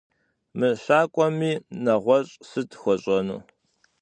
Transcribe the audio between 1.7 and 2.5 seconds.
нэгъуэщӏ